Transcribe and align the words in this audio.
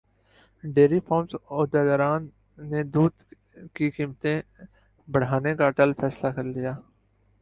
dairy 0.63 0.99
farms 1.07 1.31
عہدیداران 1.49 2.21
نے 2.69 2.81
دودھ 2.93 3.19
کی 3.75 3.89
قیمتیں 3.91 4.41
بڑھانے 5.07 5.55
کا 5.55 5.67
اٹل 5.67 5.93
فیصلہ 6.01 6.31
کرلیا 6.35 6.73